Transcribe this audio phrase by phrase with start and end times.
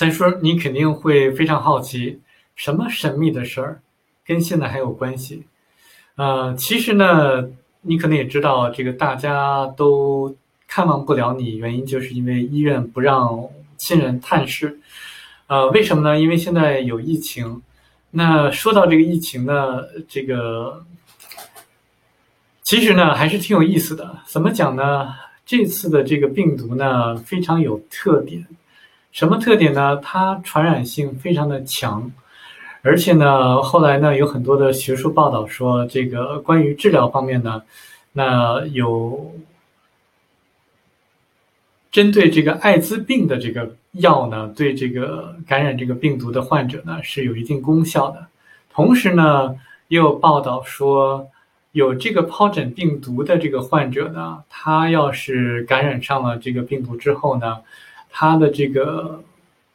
[0.00, 2.20] 再说，你肯定会非常好奇，
[2.56, 3.82] 什么神秘的事儿
[4.24, 5.44] 跟现在还有关系？
[6.16, 7.50] 呃，其实呢，
[7.82, 10.34] 你可能也知道，这个大家都
[10.66, 14.80] 看望不了你，原因就是因为医院不让亲人探视。
[15.48, 16.18] 呃，为什么呢？
[16.18, 17.60] 因为现在有疫情。
[18.10, 20.82] 那说到这个疫情呢，这个
[22.62, 24.20] 其实呢还是挺有意思的。
[24.24, 25.14] 怎么讲呢？
[25.44, 28.46] 这次的这个病毒呢非常有特点。
[29.12, 29.96] 什么特点呢？
[29.96, 32.10] 它传染性非常的强，
[32.82, 37.60] 而且呢，后来呢有很多的学术报道说，这个关于治疗方面呢，
[38.12, 39.34] 那有
[41.90, 48.28] 针对这个艾滋病的这个药呢，对这个感染这个病毒的患者呢是有一定功效的。
[48.72, 49.56] 同时呢，
[49.88, 51.28] 也有报道说，
[51.72, 57.58] 有这个疱疹病毒的这个患者呢，他要是感染上了这个病毒之后呢。
[58.10, 59.22] 它的这个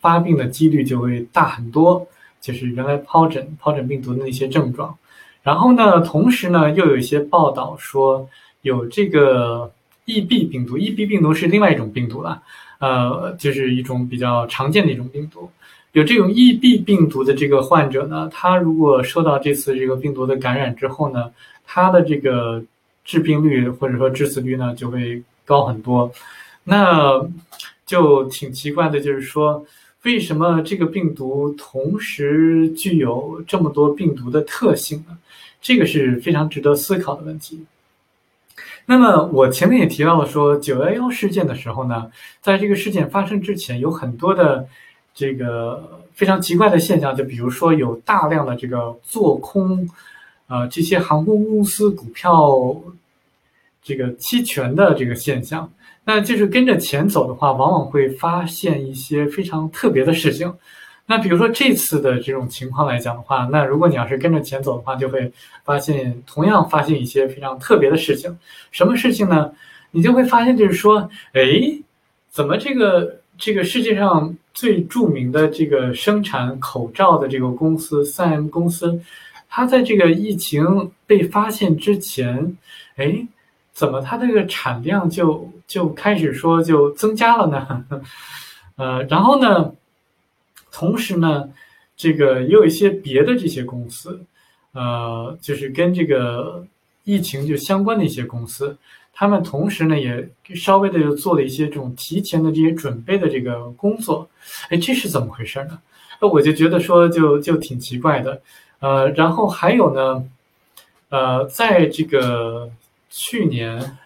[0.00, 2.06] 发病的几率就会大很多，
[2.40, 4.96] 就是原来疱疹、疱疹病毒的那些症状。
[5.42, 8.28] 然后呢，同时呢，又有一些报道说
[8.62, 9.72] 有这个
[10.06, 12.42] EB 病毒，EB 病毒是另外一种病毒了，
[12.78, 15.50] 呃，就是一种比较常见的一种病毒。
[15.92, 21.30] 有这种 EB 病毒的这个患者呢，他如果受到这次这个病毒的感染之后呢，
[21.64, 22.62] 他的这个
[23.04, 26.12] 致病率或者说致死率呢就会高很多。
[26.64, 27.24] 那
[27.86, 29.64] 就挺奇怪的，就是说，
[30.02, 35.16] 为什么这个病毒同时具有这么多病毒的特性呢？
[35.62, 37.64] 这个是非常值得思考的问题。
[38.86, 44.68] 那么我前面也提到了，说九幺幺事件的时候呢，在这个事件发生之前，有很多的
[45.12, 49.88] 这个非常奇怪的现象，就比如说有大量的这个做空，
[50.46, 52.80] 呃，这些航空公司股票
[53.86, 55.70] 这个期权的这个现象。
[56.04, 60.52] 那就是跟着钱走的话，往往会发现一些非常特别的事情。
[61.06, 65.32] 那比如说这次的这种情况来讲的话，那如果你要是跟着钱走的话，就会
[65.64, 68.36] 发现同样发现一些非常特别的事情。
[68.72, 69.52] 什么事情呢？
[69.92, 71.42] 你就会发现，就是说，哎，
[72.28, 79.00] 怎么这个这个世界上最著名的这个生产口罩的这个公司三 M 公司，
[79.48, 82.56] 它在这个疫情被发现之前，
[82.96, 83.26] 哎。
[83.76, 87.84] 怎么它这个产量就就开始说就增加了呢？
[88.76, 89.74] 呃，然后呢，
[90.72, 91.50] 同时呢，
[91.94, 94.24] 这个也有一些别的这些公司，
[94.72, 96.66] 呃，就是跟这个
[97.04, 98.78] 疫情就相关的一些公司，
[99.12, 104.26] 他们同时呢也稍微的又做了一些这种提前的这些准备的这个工作。
[104.70, 105.78] 哎，这是怎么回事呢？
[106.18, 108.40] 那我就觉得说就就挺奇怪的。
[108.78, 110.24] 呃，然后还有呢，
[111.10, 112.70] 呃，在这个。
[113.18, 113.96] 去年，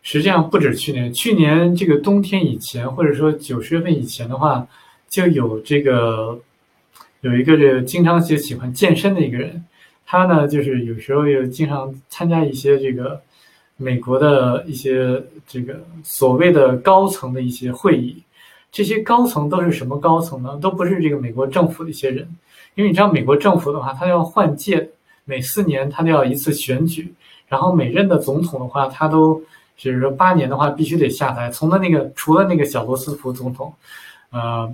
[0.00, 4.66] 实际上不止去年，去年这个冬天以前，或者说九十月份以前的话，
[5.06, 6.40] 就有这个
[7.20, 9.62] 有一个这个经常喜喜欢健身的一个人，
[10.06, 13.20] 他呢就是有时候又经常参加一些这个
[13.76, 18.16] 美国的一些这个所谓的高层的一些会议，
[18.72, 20.58] 这些高层都是什么高层呢？
[20.58, 22.26] 都不是这个美国政府的一些人，
[22.76, 24.88] 因为你知道美国政府的话，他要换届，
[25.26, 27.12] 每四年他都要一次选举。
[27.48, 29.42] 然后每任的总统的话，他都
[29.76, 31.50] 就是说八年的话必须得下台。
[31.50, 33.72] 从他那个除了那个小罗斯福总统，
[34.30, 34.72] 呃，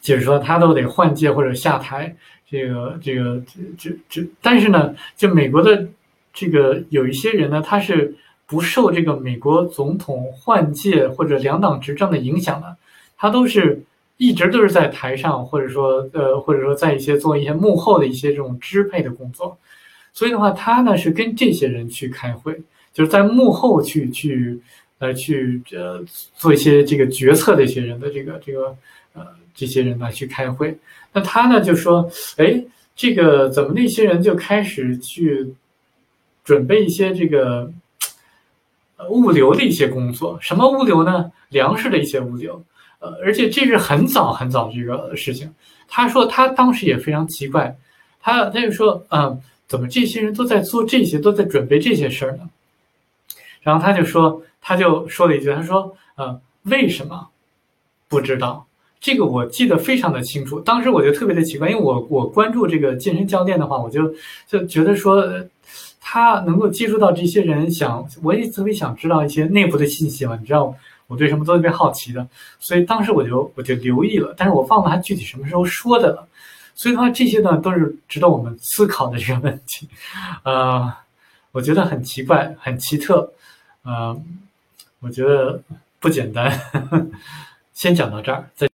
[0.00, 2.14] 就是说他都得换届或者下台。
[2.46, 5.88] 这个这个这这这，但是呢，就美国的
[6.32, 8.14] 这个有一些人呢，他是
[8.46, 12.76] 不受这个美国总统换届或者两党执政的影响的，
[13.16, 13.82] 他都是
[14.18, 19.56] 一直都是在台上，或者说呃，或者说在一些做一些幕后的一些这种支配的工作。
[20.14, 22.56] 所以的话，他呢是跟这些人去开会，
[22.92, 24.56] 就是在幕后去去
[25.00, 26.02] 来去呃
[26.36, 28.76] 做一些这个决策的一些人的这个这个
[29.12, 29.26] 呃
[29.56, 30.78] 这些人呢去开会。
[31.12, 32.64] 那他呢就说，哎，
[32.94, 35.52] 这个怎么那些人就开始去
[36.44, 37.68] 准备一些这个
[39.10, 40.38] 物流的一些工作？
[40.40, 41.32] 什么物流呢？
[41.48, 42.62] 粮食的一些物流。
[43.00, 45.52] 呃，而且这是很早很早这个事情。
[45.88, 47.76] 他说他当时也非常奇怪，
[48.20, 49.42] 他他就说，嗯。
[49.66, 52.48] 怎么这些人都在做这些，都在准备这些事儿呢？
[53.62, 57.28] 然后他就说，他就说了一句，他说：“呃，为什么
[58.08, 58.66] 不知道？
[59.00, 60.60] 这个我记得非常的清楚。
[60.60, 64.14] 当时我就特别的奇怪，因为我我关注这个健身教练的话，我就
[64.46, 65.24] 就觉得说，
[66.00, 70.36] 他能够接触到这些人，想我也特别想知道一些内部的信息嘛。
[70.38, 70.74] 你知道，
[71.06, 72.26] 我对什么都特别好奇的，
[72.60, 76.28] 所以当时我就我就留意了，但是我忘了他具体什么时候说的了。”
[76.74, 79.88] 所以的话，这些呢都是值得我们思考的这个问题，
[80.42, 80.92] 呃，
[81.52, 83.32] 我觉得很奇怪，很奇特，
[83.82, 84.20] 呃，
[85.00, 85.62] 我觉得
[86.00, 86.60] 不简单。
[87.72, 88.68] 先讲到这儿，再。